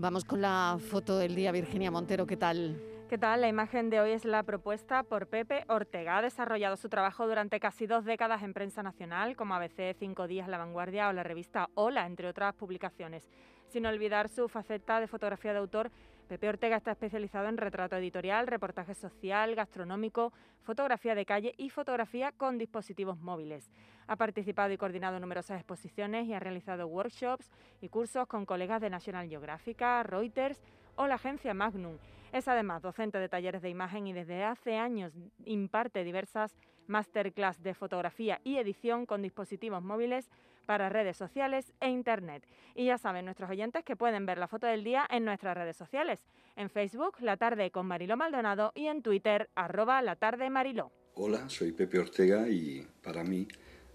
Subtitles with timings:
[0.00, 2.80] Vamos con la foto del día, Virginia Montero, ¿qué tal?
[3.08, 3.40] ¿Qué tal?
[3.40, 6.18] La imagen de hoy es la propuesta por Pepe Ortega.
[6.18, 10.46] Ha desarrollado su trabajo durante casi dos décadas en prensa nacional, como ABC, Cinco Días,
[10.46, 13.28] La Vanguardia o la revista Hola, entre otras publicaciones.
[13.66, 15.90] Sin olvidar su faceta de fotografía de autor,
[16.28, 22.32] Pepe Ortega está especializado en retrato editorial, reportaje social, gastronómico, fotografía de calle y fotografía
[22.32, 23.70] con dispositivos móviles.
[24.06, 27.50] Ha participado y coordinado numerosas exposiciones y ha realizado workshops
[27.80, 30.60] y cursos con colegas de National Geographic, Reuters
[30.98, 31.96] o la agencia Magnum.
[32.32, 35.14] Es además docente de talleres de imagen y desde hace años
[35.46, 36.54] imparte diversas
[36.86, 40.28] masterclass de fotografía y edición con dispositivos móviles
[40.66, 42.44] para redes sociales e Internet.
[42.74, 45.76] Y ya saben nuestros oyentes que pueden ver la foto del día en nuestras redes
[45.76, 46.26] sociales.
[46.56, 50.90] En Facebook, La Tarde con Mariló Maldonado y en Twitter, arroba La Tarde Mariló.
[51.14, 53.46] Hola, soy Pepe Ortega y para mí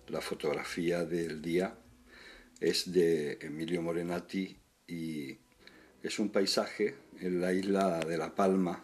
[0.08, 1.76] la fotografía del día
[2.60, 5.43] es de Emilio Morenati y
[6.04, 8.84] es un paisaje en la isla de La Palma,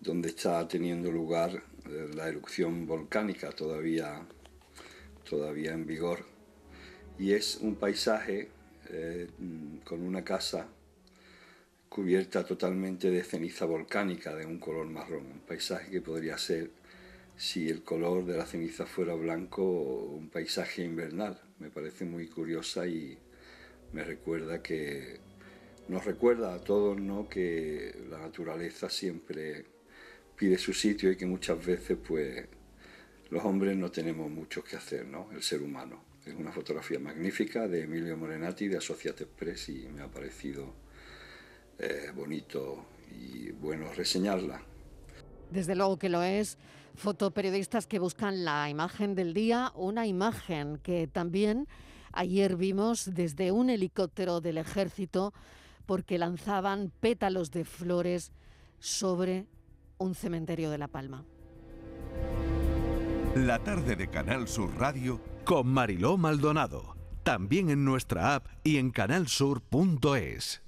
[0.00, 4.26] donde está teniendo lugar eh, la erupción volcánica todavía,
[5.28, 6.24] todavía en vigor.
[7.18, 8.48] Y es un paisaje
[8.88, 9.28] eh,
[9.84, 10.68] con una casa
[11.90, 16.70] cubierta totalmente de ceniza volcánica de un color marrón, un paisaje que podría ser,
[17.36, 21.38] si el color de la ceniza fuera blanco, un paisaje invernal.
[21.58, 23.18] Me parece muy curiosa y
[23.92, 25.29] me recuerda que
[25.90, 27.28] nos recuerda a todos ¿no?
[27.28, 29.66] que la naturaleza siempre
[30.36, 32.46] pide su sitio y que muchas veces pues
[33.30, 35.28] los hombres no tenemos mucho que hacer, ¿no?
[35.32, 36.04] el ser humano.
[36.24, 40.72] Es una fotografía magnífica de Emilio Morenati de Associated Press y me ha parecido
[41.78, 44.62] eh, bonito y bueno reseñarla.
[45.50, 46.56] Desde luego que lo es.
[46.94, 51.66] Fotoperiodistas que buscan la imagen del día, una imagen que también
[52.12, 55.32] ayer vimos desde un helicóptero del ejército
[55.90, 58.30] porque lanzaban pétalos de flores
[58.78, 59.48] sobre
[59.98, 61.24] un cementerio de La Palma.
[63.34, 68.92] La tarde de Canal Sur Radio con Mariló Maldonado, también en nuestra app y en
[68.92, 70.62] canalsur.es.